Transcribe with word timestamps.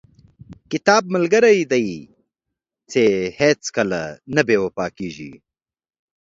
•کتاب 0.71 1.03
ملګری 1.15 1.59
دی 1.71 1.87
چې 2.91 3.03
هیڅکله 3.39 4.01
نه 4.35 4.41
بې 4.47 4.57
وفا 4.63 4.85
کېږي. 4.97 5.33